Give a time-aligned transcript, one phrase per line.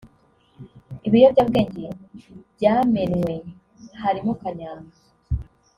[1.07, 1.85] Ibiyobyabwenge
[2.55, 3.33] byamenwe
[4.01, 4.97] harimo Kanyanga